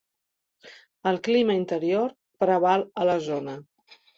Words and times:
El 1.11 1.19
clima 1.27 1.57
interior 1.59 2.09
preval 2.45 2.89
a 3.03 3.07
la 3.11 3.19
zona. 3.31 3.59